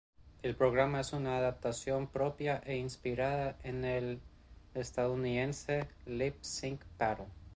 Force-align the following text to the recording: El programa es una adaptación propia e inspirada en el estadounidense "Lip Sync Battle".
El 0.41 0.55
programa 0.55 0.99
es 1.01 1.13
una 1.13 1.37
adaptación 1.37 2.07
propia 2.07 2.63
e 2.65 2.75
inspirada 2.75 3.55
en 3.61 3.85
el 3.85 4.19
estadounidense 4.73 5.87
"Lip 6.07 6.41
Sync 6.41 6.81
Battle". 6.97 7.27